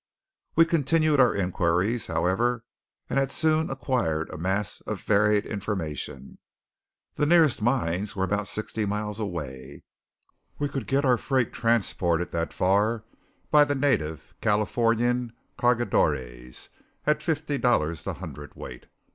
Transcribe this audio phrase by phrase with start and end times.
[0.55, 2.65] We continued our inquiries, however,
[3.07, 6.39] and had soon acquired a mass of varied information.
[7.17, 9.83] The nearest mines were about sixty miles away;
[10.57, 13.03] we could get our freight transported that far
[13.51, 16.69] by the native Californian cargadores
[17.05, 18.87] at fifty dollars the hundredweight.